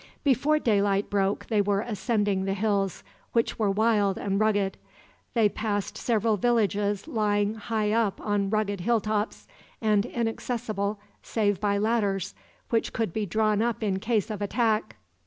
[0.23, 3.03] Before daylight broke they were ascending the hills,
[3.33, 4.77] which were wild and rugged.
[5.35, 9.47] They passed several villages lying high up on rugged hilltops,
[9.79, 12.33] and inaccessible, save by ladders,
[12.71, 14.95] which could be drawn up in case of attack.